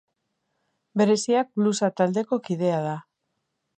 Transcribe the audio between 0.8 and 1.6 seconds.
Bereziak